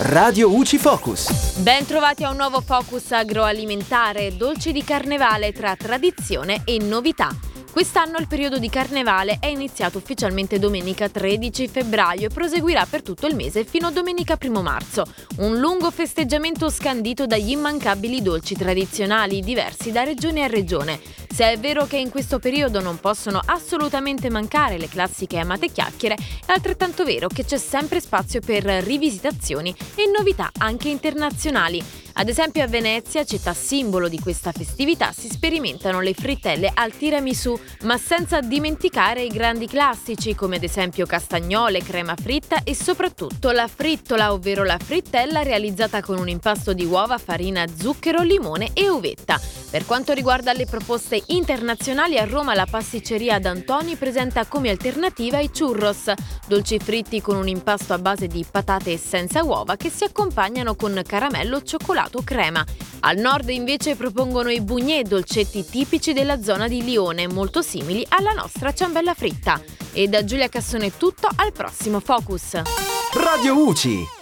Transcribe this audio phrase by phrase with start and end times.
[0.00, 1.56] Radio UCI Focus.
[1.58, 7.36] Ben trovati a un nuovo focus agroalimentare, dolci di carnevale tra tradizione e novità.
[7.72, 13.26] Quest'anno il periodo di carnevale è iniziato ufficialmente domenica 13 febbraio e proseguirà per tutto
[13.26, 15.04] il mese fino a domenica 1 marzo.
[15.38, 21.00] Un lungo festeggiamento scandito dagli immancabili dolci tradizionali diversi da regione a regione.
[21.38, 26.16] Se è vero che in questo periodo non possono assolutamente mancare le classiche amate chiacchiere,
[26.16, 31.80] è altrettanto vero che c'è sempre spazio per rivisitazioni e novità anche internazionali.
[32.20, 37.56] Ad esempio a Venezia, città simbolo di questa festività, si sperimentano le frittelle al tiramisù,
[37.82, 43.68] ma senza dimenticare i grandi classici come ad esempio castagnole, crema fritta e soprattutto la
[43.68, 49.40] frittola, ovvero la frittella realizzata con un impasto di uova, farina, zucchero, limone e uvetta.
[49.70, 55.50] Per quanto riguarda le proposte internazionali, a Roma la pasticceria D'Antoni presenta come alternativa i
[55.50, 56.10] churros,
[56.48, 61.00] dolci fritti con un impasto a base di patate senza uova che si accompagnano con
[61.06, 62.64] caramello, cioccolato cioccolato crema.
[63.00, 68.32] Al nord invece propongono i bugnè, dolcetti tipici della zona di Lione, molto simili alla
[68.32, 69.60] nostra ciambella fritta.
[69.92, 72.60] E da Giulia Cassone è tutto, al prossimo Focus.
[73.14, 74.17] Radio UCI.